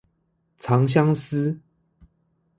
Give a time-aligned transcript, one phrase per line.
[0.57, 1.59] 長相思